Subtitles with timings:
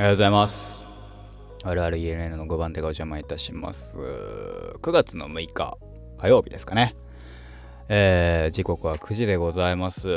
[0.00, 0.82] おはようございます。
[1.62, 3.98] あるある ENN の5番手がお邪魔いたします。
[3.98, 5.76] 9月の6日、
[6.16, 6.96] 火曜日ですかね。
[7.90, 10.08] えー、時刻は9時でございます。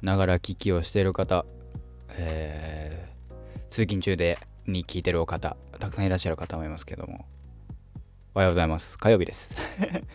[0.00, 1.44] ながら聞きをしている方、
[2.16, 7.26] えー、通勤中でに聞いてるお方、たくさんいらっしゃる方もいますけども、
[8.34, 8.96] おはようございます。
[8.96, 9.54] 火曜日です。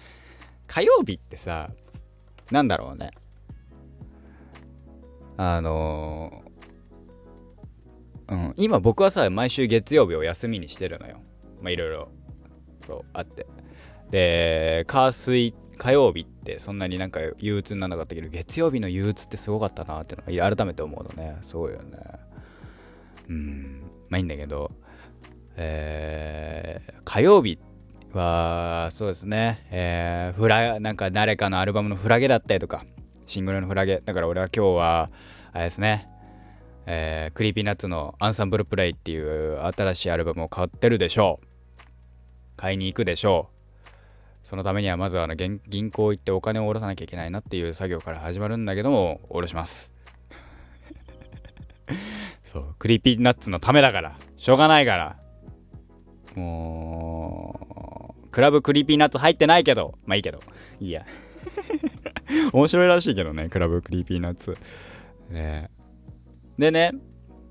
[0.66, 1.70] 火曜日ってさ、
[2.50, 3.12] なんだろうね。
[5.38, 6.47] あのー
[8.30, 11.22] うん、今僕はさ毎週月曜日を休みにしてるのよ。
[11.62, 12.10] まあいろいろ
[12.86, 13.46] そうあって。
[14.10, 21.38] で火水火曜日ってそんなになんか憂鬱にならなかったけど月曜日の憂鬱ってすごかったなっていうのを改めて思うのね。
[21.42, 21.98] そうよね。
[23.30, 23.82] うん。
[24.10, 24.72] まあいいんだけど
[25.58, 27.60] えー、火曜日
[28.14, 29.68] はそうですね。
[29.72, 32.86] えー、フラなんか誰かのアルバムのフラゲだったりとか
[33.26, 34.02] シングルのフラゲ。
[34.06, 35.10] だから俺は今日は
[35.52, 36.08] あれですね。
[36.90, 41.48] えー、 Creepy Nuts の Ensemble Play っていう新しいアルバムを買ってるでしょう。
[42.56, 43.58] 買いに行くでしょう。
[44.42, 45.60] そのためにはまずはあの銀
[45.92, 49.94] 行行ってお金を下ろさなきゃいけないなっていう作業から始まるんだけども下ろします。
[52.46, 54.18] そう Creepy Nuts のためだから。
[54.38, 55.18] しょうがないから
[56.36, 59.96] もうクラブ Creepy Nuts 入ってないけど。
[60.06, 60.40] まあいいけど。
[60.80, 61.06] いいや。
[62.54, 64.58] 面白いらしいけどねクラブ Creepy Nuts。
[65.30, 65.70] ね。
[66.58, 66.92] でね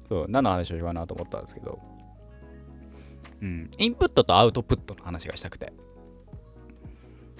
[0.09, 1.79] そう何の話をしようかなと思ったんですけど。
[3.43, 3.71] うん。
[3.79, 5.73] インプットとアウトプットの話がしたくて。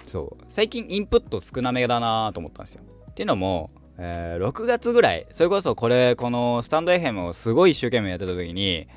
[0.05, 0.43] そう。
[0.47, 2.81] 最近インプット少なめだなと思ったんですよ。
[3.09, 8.87] っていうのも、えー6月ぐらいそれこそこれこのスタンド FM をすごい一生懸命やってた時に、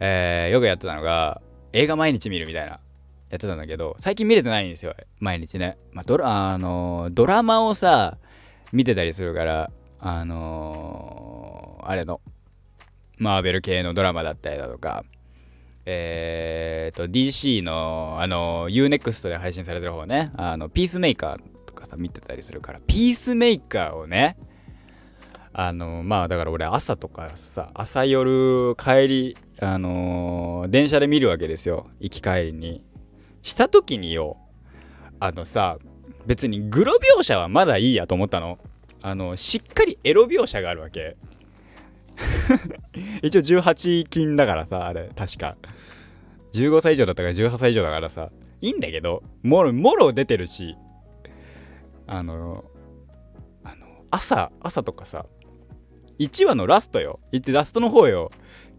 [0.00, 1.40] えーよくやってたのが
[1.72, 2.80] 映画毎日見るみたいな
[3.30, 8.18] やってたんだけど最近見れてないんですよ毎日ね、まあ、ドラあのドラマをさ
[8.72, 9.70] 見てたりするから
[10.00, 11.31] あのー
[11.82, 12.20] あれの
[13.18, 15.04] マーベル系のドラマだったりだとか
[15.84, 20.30] えー、と DC のあの UNEXT で配信されてる方ね。
[20.36, 24.36] あのピースメーカーとかさ見てたりするからピースメーカーをね
[25.52, 31.88] あのまあだから俺朝とかさ朝夜帰りあのー電車で見るわけですよ。
[31.98, 32.84] 行き帰りに。
[33.42, 34.36] した時によ
[35.18, 35.78] あのさ
[36.26, 38.60] 別にグロ描写はまだいいやと思ったの。
[39.04, 41.16] あのしっかりエロ描写があるわけ。
[43.22, 45.56] 一応18禁だからさあれ確か。
[46.52, 48.30] 15歳以上だったから18歳以上だからさ。
[48.60, 50.76] いいんだけどもろもろ出てるし
[52.06, 52.64] あの
[53.64, 55.26] あの朝朝とかさ
[56.20, 57.18] 1話のラストよ。
[57.32, 58.30] 言ってラストの方よ。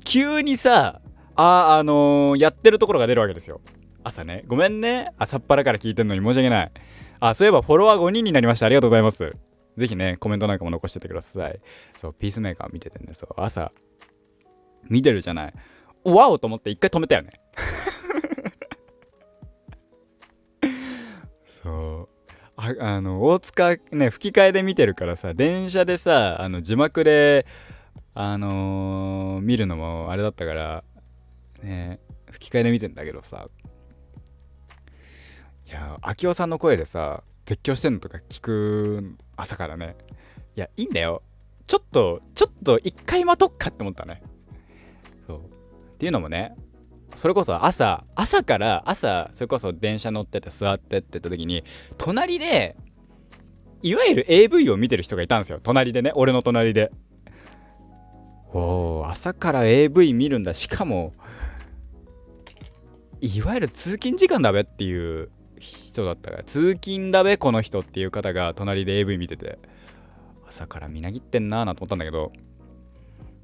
[0.05, 1.01] 急にさ
[1.35, 3.59] ああのーやってるところが出るわけですよ。
[4.03, 4.43] 朝ね。
[4.47, 5.07] ごめんね。
[5.17, 6.71] 朝っぱらから聞いてんのに申し訳ない。
[7.19, 8.65] あそういえばフォロワー5人になりました。
[8.67, 9.35] ありがとうございます。
[9.77, 11.59] ぜひねコメントなんかも残しててください。
[11.97, 13.71] そうピースメーカー見ててねそう朝
[14.89, 15.53] 見てるじゃない。
[16.03, 17.31] わおと思って一回止めたよね。
[21.63, 22.13] そう。
[22.55, 27.47] ああの大塚ね吹き替えで見てるからさ電車でさあの字幕で
[28.13, 30.83] あのー見るのもあれだったから
[31.63, 33.47] ね吹き替えで見てんだけどさ。
[35.65, 39.95] いや明夫さんの声でさ絶叫してんのとか聞く朝からね。
[40.55, 41.23] いやいいんだよ。
[41.67, 44.21] ちょっとちょっと一回待とっかって思ったね。
[45.27, 45.39] そう。
[45.39, 46.55] っていうのもね
[47.15, 51.63] それこそ朝朝から朝それこそ電車乗ってて座ってってた時に
[51.97, 52.75] 隣で
[53.81, 55.59] いわゆる AV を見てる人がいたんですよ。
[55.61, 56.11] 隣でね。
[56.15, 56.91] 俺の隣で。
[58.53, 60.53] おお朝から AV 見るんだ。
[60.53, 61.11] しかも
[63.19, 65.29] いわゆる通勤時間だべっていう
[65.63, 69.59] 人だったから通勤だべこの人っていう方が隣で AV 見てて。
[70.45, 72.31] 朝からみなぎってんなーなんて思ったんだけど。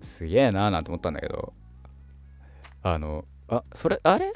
[0.02, 1.54] すげえなーなんて思ったんだけど。
[2.84, 4.32] あのあそれあれ？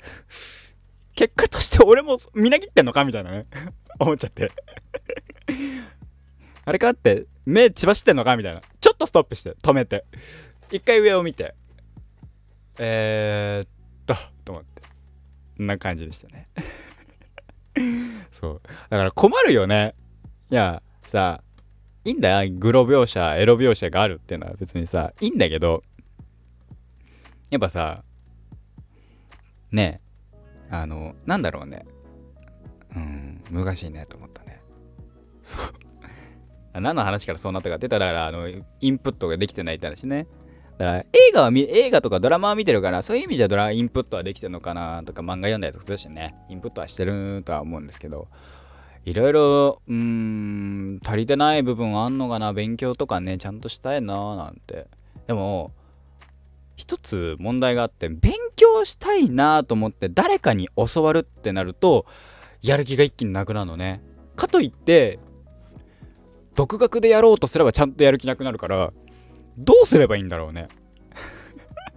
[1.13, 3.45] 結果として俺もみなぎってんのかみたいなね。
[3.99, 4.51] 思っちゃって。
[6.65, 8.61] あれかって目血走ってんのかみたいな。
[8.79, 10.05] ちょっとストップして止めて。
[10.71, 11.53] 一回上を見て。
[12.79, 13.69] えー、っ
[14.07, 14.81] とと思って。
[15.57, 16.47] こんな感じでしたね。
[18.33, 18.61] そう。
[18.89, 19.95] だから困るよね。
[20.49, 21.41] いやさ
[22.03, 22.51] いいんだよ。
[22.57, 25.83] グロ描写エロ描写があるっていうのは別にさいいんだけど
[27.49, 28.03] やっぱさ
[29.71, 30.01] ね
[30.69, 31.85] あのなんだろうね。
[32.95, 34.61] うん難しいねと思ったね。
[35.41, 35.73] そう。
[36.79, 40.27] 何の話からそうなったかって言ったらあのインプットができてないって話ね。
[40.77, 46.35] だから映画は映画とかドラマは見てるからそういう意味じゃドラインプットはできてるのかなとか漫画読んだりとかするしね。
[46.49, 48.27] インプットはしてるとは思うんですけど。
[49.05, 52.53] いろいろうーん足りてない部分あんのかな？
[52.53, 54.87] 勉強とかねちゃんとしたいななんて。
[55.27, 55.71] でも
[56.77, 62.05] 一つ問題があって勉強したいなと思って誰かに教わるってなると
[62.61, 64.01] やる気が一気になくなるのね。
[64.37, 65.19] かといって
[66.55, 68.93] 独学でやろうとすればちゃんとやる気なくなるから
[69.57, 70.67] どうすればいいんだろうね。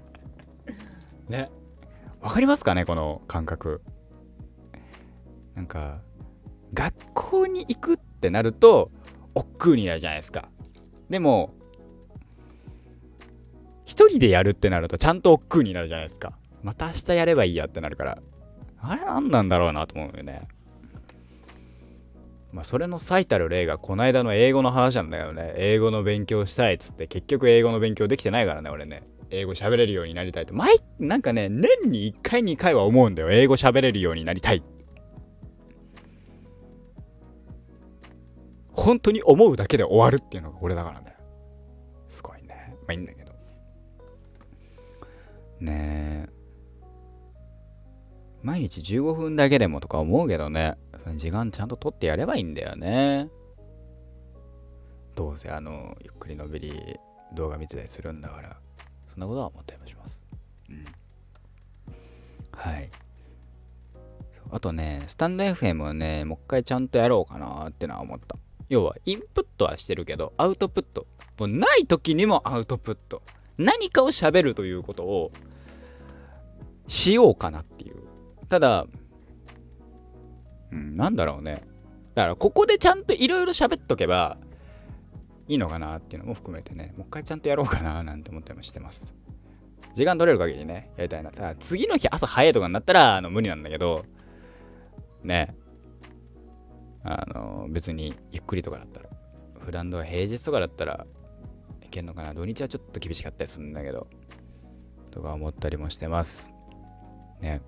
[1.28, 1.50] ね。
[2.20, 3.82] わかりますかねこの感覚。
[5.54, 6.00] なんか
[6.74, 8.90] 学校に行くってなると
[9.34, 10.48] 億劫になるじゃないですか。
[11.08, 11.54] でも
[13.84, 16.38] 一人でやるってなるとちゃんと億劫になるじゃないですか。
[16.62, 18.18] また明日やればいいやってなるから
[18.78, 20.48] あれ何なんだろうなと思うよね
[22.52, 25.52] まあそれの最たる例がこの間の英語の話なんだよね。
[25.56, 29.02] 英語の勉強したいっつって結局英語の勉強できてないからね俺ね。
[29.30, 33.30] 英語喋れるようになりたいって毎なんかね年に1回2回は思うんだよ。
[33.30, 34.62] 英語喋れるようになりたい。
[38.70, 41.16] 本当に思うだけで終わるっていうのが俺だからね。
[42.08, 42.74] すごいね。
[42.80, 43.32] まあいいんだけど。
[45.60, 46.35] ねえ。
[48.46, 50.78] 毎日15分だけでもとか思うけどね。
[51.16, 53.28] 時間ちゃんと取ってやればいいんだよね。
[55.16, 56.96] どうせあのゆっくりのびり
[57.34, 58.56] 動画見てたりするんだから。
[59.08, 60.24] そんなことは思ったりもします。
[60.70, 60.86] うん。
[62.52, 62.88] はい。
[64.52, 68.36] あとねスタンド FM をねもう一回ちゃんとやろうかなってのは思った。
[68.68, 71.08] 要はインプットはしてるけどアウトプット。
[71.40, 73.22] もうない時にもアウトプット。
[73.58, 75.32] 何かを喋るということを
[76.86, 78.05] しようかなっていう。
[78.48, 78.86] ただ
[80.72, 81.62] うんなんだろうね。
[82.14, 84.38] だからここでちゃんといろいろ喋っとけば
[85.48, 86.94] いいのかなっていうのも含めてね。
[86.96, 89.14] もう一回ちゃんとやろうかななんて思ったりもしてます。
[89.94, 91.30] 時間取れる限りねやりたいな。
[91.30, 94.04] ただ次の日朝早いとかになったらあの無理なんだけど
[95.22, 95.54] ね。
[97.04, 99.08] あの別にゆっくりとかだったら
[99.60, 101.06] 普段の平日とかだったら
[101.82, 102.34] いけんのかな。
[102.34, 104.08] 土日はちょっと厳しかったりするんだけど
[105.12, 106.52] とか思ったりもしてます。
[107.40, 107.62] ね。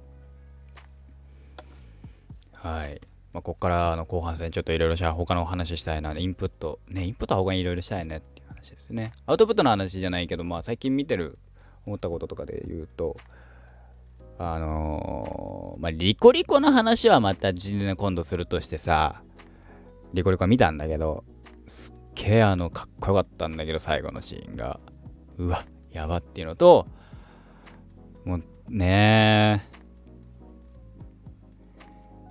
[2.63, 3.01] はい。
[3.33, 6.13] まあ、ここからの後半戦ちょっといろいろした他のお話したいな。
[6.17, 6.81] インプット。
[6.89, 9.13] ねインプットは他にいろいろしたいねっていう話ですね。
[9.27, 11.39] アウトプットの話じゃないけどまあ最近見てる
[11.87, 13.17] 思ったこととかで言うと
[14.39, 19.23] あのー、まあリコリコの話はまた今度するとしてさ
[20.13, 21.25] リコリコ見たんだけど
[21.67, 24.81] すっげえあのかっこよかったんだけど最後のシーンが。
[25.39, 26.87] うわやばっていうのと
[28.25, 29.78] もうねえ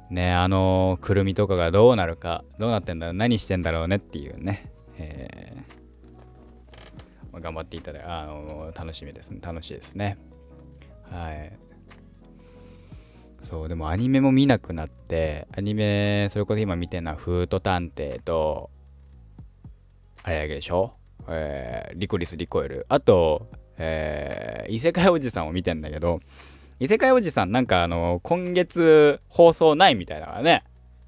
[0.09, 5.57] ねあのくるみとかがどうなるかどうなってんだろう何してんだろうねっていうね、えー
[7.31, 9.39] まあ、頑張っていただいてあの楽しみですね。
[9.41, 10.17] 楽しいですね。
[11.11, 11.57] はい。
[13.43, 18.69] そうでもアニメも見なくなってアニメそれこそ今見てるのはフート探偵と
[20.23, 20.93] あれだけでしょ？
[21.29, 22.85] えー、リコリス・リコイル。
[22.89, 23.47] あと
[23.79, 26.19] えー、異世界おじさんを見てんだけど
[26.79, 30.63] 異世界おじさんなんかあの今月放送ないみたいだからね。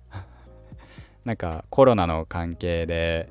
[1.26, 3.30] なんかコロナの関係で、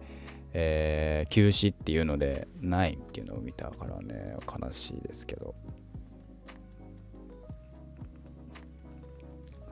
[0.52, 5.55] えー、休止っていうのでないっていうのを見たからね悲しいですけど。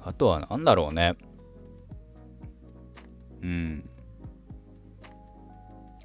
[0.03, 1.15] あとは何だろうね。
[3.43, 3.89] うん。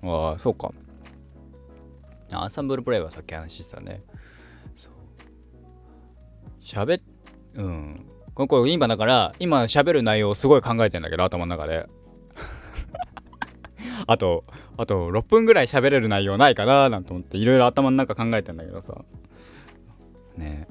[0.03, 0.71] ああそうか。
[2.31, 4.03] アンサンブルプレイはさっき話したね。
[6.61, 6.85] そう。
[6.85, 7.01] 喋っ、
[7.55, 8.05] うん。
[8.33, 11.87] ここ今だから、今喋る内容をすごい考えてんだけど、頭の中で。
[14.07, 14.45] あと、
[14.77, 19.03] あと6分ぐらい喋れる内容ないかななんて思って、いろいろ頭の中考えてんだけどさ。
[20.37, 20.67] ね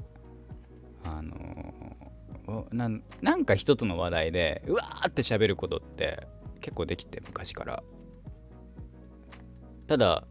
[1.03, 2.89] あのー、な
[3.21, 6.27] なんか一つの話題で、うわーって喋ることって
[6.61, 7.83] 結構できて、昔から。
[9.87, 10.23] ただ、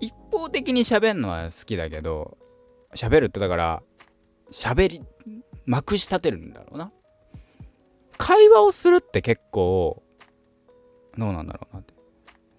[0.00, 2.38] 一方的に喋るのは好きだけど
[2.94, 3.82] 喋るってだから
[4.50, 5.02] 喋り
[5.66, 6.92] まくし立てるんだろうな。
[8.16, 10.02] 会話をするって結構
[11.16, 11.80] どうなんだろうな。
[11.80, 11.94] って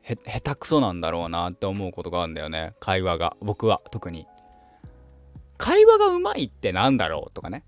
[0.01, 2.73] へ下手くそなんだろうなって思うことがあるんだよね。
[2.79, 3.35] 会話が。
[3.41, 4.25] 僕は特に。
[5.57, 7.63] 会話がうまいってなんだろうとかね。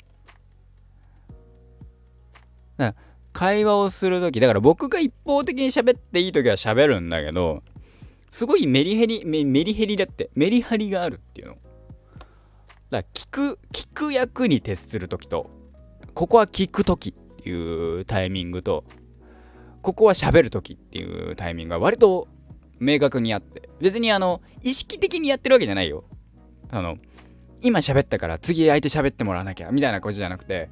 [2.77, 7.63] だから会話をする時だから僕が一方的に喋っていい時は喋るんだけど
[8.31, 10.29] すごいメリヘリメメリヘリだって。
[10.35, 11.57] メリハリがあるっていうの。
[12.91, 15.49] だから聞く聞く役に徹する時と
[16.13, 18.83] ここは聞く時っていうタイミングと
[19.81, 22.27] ここは喋る時っていうタイミングが割と
[22.79, 26.03] 明確にあって別にあの意識的にやってるわけじゃないよ。
[26.69, 26.97] あの
[27.61, 30.69] 今喋ったから次相手喋ってもらわなきゃみたいなことじゃなくて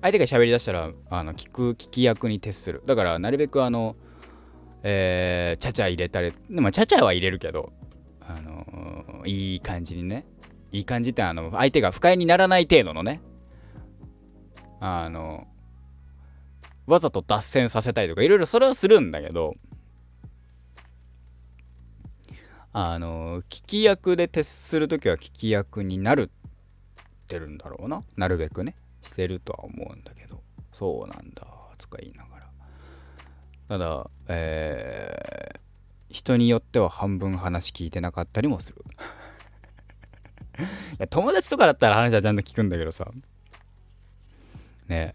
[0.00, 2.82] 相手が喋りだしたらあの聞く聞き役に徹する。
[2.86, 3.96] だからなるべくあの
[4.84, 7.72] えー、ちゃちゃ入れたりでもちゃちゃは入れるけど
[8.20, 8.64] あの
[9.18, 10.24] のいい感じにね
[10.72, 13.20] いい感じってあの相手が不快にならない程度のね。
[14.80, 15.46] あの
[16.86, 19.56] わざと脱線させたりとかいろいろそれはするんだけど
[22.72, 28.02] あの聞き役で徹する時は聞き役になるってるんだろうな。
[28.16, 28.74] なるべくね。
[29.02, 30.42] してるとは思うんだけど。
[30.72, 31.44] そうなんだ
[31.76, 32.50] とか言いながら。
[33.68, 35.58] ただえー、
[36.08, 38.84] 人によっては半分話聞いてなかったりもする。
[40.98, 43.06] や友達とかだったら話はちゃんと聞くんだけどさ。
[44.88, 45.14] ね。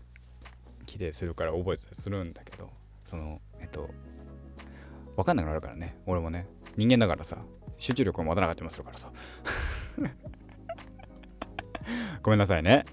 [0.87, 2.69] 規定するから覚えてたりするんだけど。
[3.03, 3.89] そのえっと
[5.17, 5.97] 分かんなくなるからね。
[6.05, 6.47] 俺もね。
[6.77, 7.37] 人間だからさ。
[7.77, 9.11] 集中力を持たなかったりするからさ。
[12.23, 12.85] ごめんなさいね。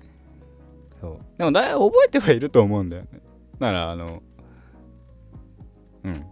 [1.01, 1.21] そう。
[1.39, 3.09] でもだいぶ覚えてはいると思うんだよね。
[3.59, 4.23] だからあの
[6.05, 6.27] うん。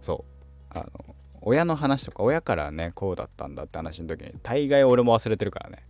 [0.00, 0.44] そう。
[0.70, 1.13] あの
[1.46, 5.86] 親の話とか親からねこうだったんだって話の時に大概俺も忘れてるからね。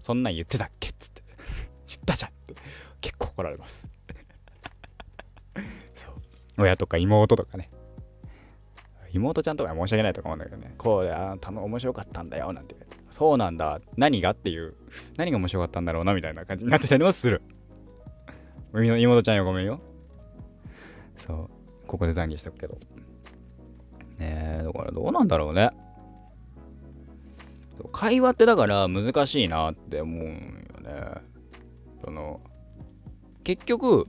[0.00, 1.22] そんなん言ってたっけっつって。
[1.86, 2.54] 言ったじゃんって。
[3.00, 3.88] 結構怒られます。
[5.94, 6.12] そう。
[6.58, 7.70] 親とか妹とかね。
[9.12, 10.74] 妹ちゃんとか申し訳ないとか思うんだけどね。
[10.76, 12.74] こうでああ面白かったんだよなんて。
[13.10, 13.80] そうなんだ。
[13.96, 14.74] 何がっていう。
[15.16, 17.40] 何が面白かったんだろうなみたいな感じになってたりもする。
[18.74, 19.80] 妹ちゃんよごめんよ。
[21.18, 21.86] そう。
[21.86, 22.78] ここで懺悔しとくけど。
[24.18, 24.60] ね。
[24.60, 25.70] えだからどうなんだろうね。
[27.92, 30.94] 会話ってだから難しいなって思うんよね。
[32.04, 32.40] その
[33.44, 34.08] 結局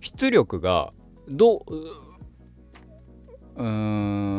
[0.00, 0.92] 出力が
[1.28, 1.74] どう
[3.56, 3.62] うー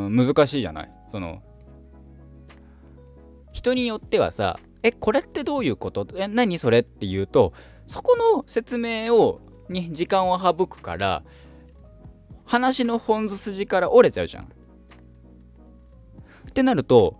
[0.09, 0.91] ん難しいじゃない。
[1.11, 1.41] その
[3.51, 6.07] 人によってはさえこれってどういうこと？
[6.15, 6.79] え何それ？
[6.79, 7.53] って言うと
[7.85, 9.39] そこの説明を
[9.69, 11.23] に時間を省くから
[12.53, 14.43] 話の本筋から折れちゃうじゃん。
[14.43, 14.47] っ
[16.53, 17.17] てなると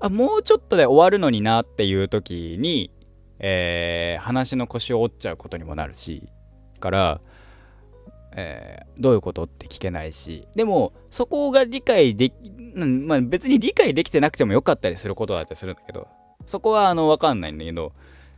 [0.00, 2.90] あもうちょっとで終わるのになっていう時に、
[3.40, 6.30] えー、話の腰を折っちゃうことにもなるし
[6.80, 7.20] から、
[8.34, 12.34] えー、どういうことって聞けないしでもそこが理解でき、
[12.74, 16.08] まあ、別に理解できてなくてもよかったりすることだったりするんだけど
[16.46, 17.92] そこはあの分かんないんだけど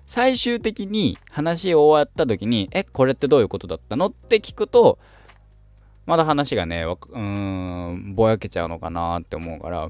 [0.07, 4.99] 最終的に話終わった時に、え、これってどういうことだったのって聞くと、
[6.07, 9.89] まだ話がね、うーん、ぼやけちゃうのかなって思うから、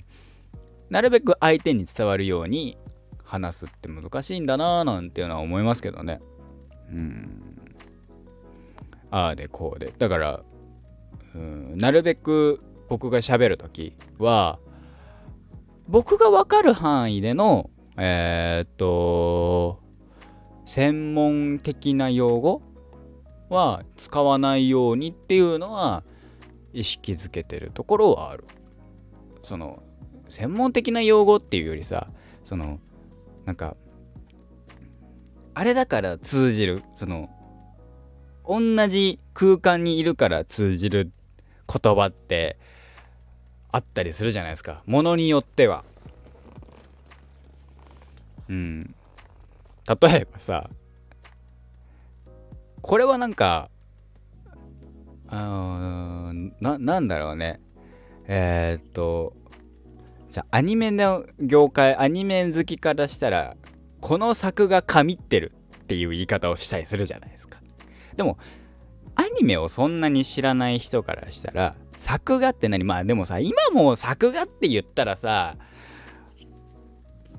[0.91, 2.79] なるべく相手に伝わるように
[3.25, 6.21] 話すって難しいんだなーなんていうのは思いますけどね。
[6.91, 7.41] うん。
[9.11, 9.93] ああでこうで。
[9.99, 10.41] だから、
[11.35, 14.59] うん、なるべく僕が喋るときは、
[15.89, 19.81] 僕がわかる範囲での、えー、っと、
[20.65, 22.63] 専門的な用語
[23.55, 26.03] は使わないようにっていうのは
[26.73, 28.45] 意識づけてるところはある。
[29.43, 29.83] その
[30.29, 32.09] 専門的な用語っていうよりさ
[32.45, 32.81] その
[33.45, 33.77] なんか
[35.55, 36.83] あれだから通じる。
[36.97, 37.31] その
[38.47, 41.11] 同じ空間にいるから通じる
[41.67, 42.59] 言葉って
[43.73, 44.83] あったりするじゃないですか。
[44.87, 45.85] ものによっては。
[48.49, 48.95] うん。
[50.01, 50.69] 例えばさ
[52.87, 53.71] これはなんか
[55.29, 57.59] あななんだろうね。
[58.27, 59.33] えー、っと
[60.29, 63.57] じゃアニメの業界アニメ好きからしたら
[64.03, 67.59] この作が神ってるっていう言い方をしたりするじゃないですか。
[68.19, 68.37] でも
[69.15, 72.85] アニメをそんなに知らない人からしたら作画って何？
[72.85, 75.57] まあでもさ今も作画って言ったらさ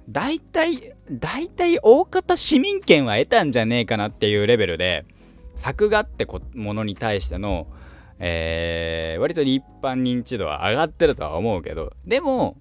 [0.09, 5.05] 大体、大体大方市民権は得たんじゃねえかなっていうレベルで、
[5.55, 7.67] 作画ってものに対しての、
[8.19, 12.57] えー、割と一般認知度は上がってるとは思うけど、でも、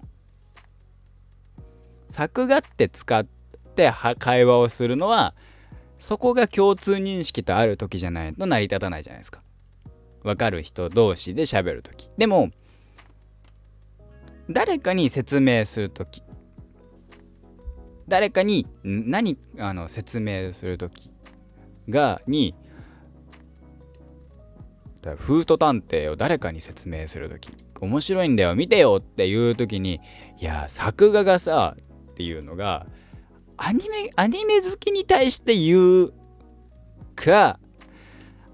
[2.09, 3.25] 作画って使っ
[3.75, 5.33] て会話をするのは、
[5.99, 9.41] そこが共通認識とある時じゃないと成り立たないじゃないですか。
[10.23, 12.09] わかる人同士で喋る時。
[12.17, 12.51] でも、
[14.49, 16.21] 誰かに説明する時
[18.07, 21.09] 誰かに何あの説明する時
[21.89, 22.53] がに
[25.17, 30.01] フート探偵を誰かに説明する時面白いんだよ見てよっていう時に
[30.39, 31.75] いや作画がさ
[32.11, 32.87] っていうのが
[33.57, 36.13] アニメアニメ好きに対して言う
[37.15, 37.59] か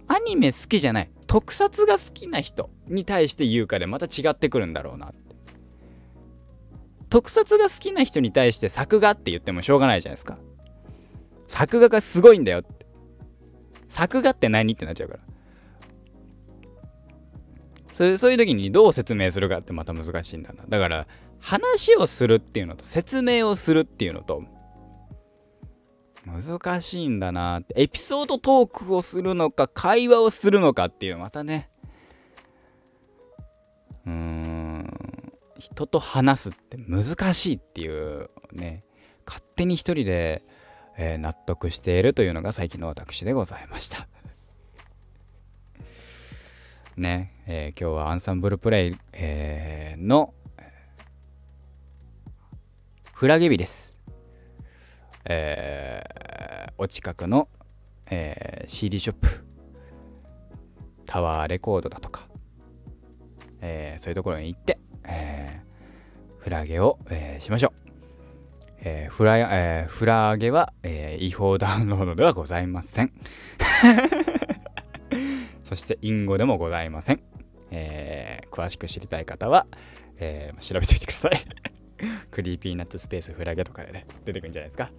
[0.08, 5.13] アニメ好きじゃない特撮が好きな人に対して言うかでまた違ってくるんだろうな
[7.12, 10.38] 特撮が好きな人に対して作画って言ってもしょうがないじゃないですか。
[11.50, 12.86] 作画がすごいんだよって。
[13.89, 15.20] 作画って何ってなっちゃうから。
[18.17, 20.63] そういう時にどう説明するかってまた難しいんだな。
[20.67, 21.08] だから
[21.39, 24.43] 話をするっていうのと説明をするっていうのと
[26.25, 27.74] 難しいんだなって。
[27.77, 31.70] エピソードトークをするのか会話をするのかっていうまたね。
[34.05, 35.31] うーん。
[35.60, 38.84] 人と話すって難しいっていうね。
[39.25, 40.43] 勝手に一人で、
[40.98, 44.08] えー、納得しているというのが最近の私でございました。
[47.01, 50.34] ね、えー、今日はアンサンブルプレイ、えー、の
[53.13, 53.98] フラゲ日です。
[55.25, 57.50] えー、お近くの、
[58.10, 59.43] えー、CD ショップ、
[61.05, 62.27] タワーレコードだとか、
[63.62, 67.91] えー、そういうところに行って、えー、フラゲを、えー、しましょう。
[68.84, 73.12] えー、フラえー、フラゲは、えー、違法ダウンロードではございません。
[75.72, 77.22] そして、インゴでもございません。
[77.70, 79.68] えー、詳しく知りたい方は、
[80.18, 81.46] えー、調べてみてください
[82.30, 84.92] クリーピーナッツスペースフラゲとかでね、出てくるんじゃないですか。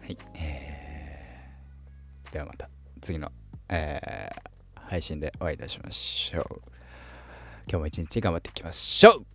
[0.00, 0.16] はい。
[0.34, 2.70] えー、ではまた
[3.02, 3.30] 次の、
[3.68, 6.62] えー、配信でお会いいたしましょう。
[7.68, 9.26] 今日も一日頑張っていきましょう